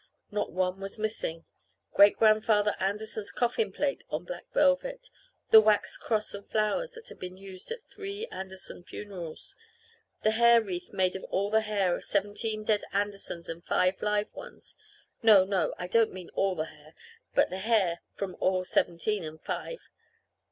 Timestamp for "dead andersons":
12.63-13.47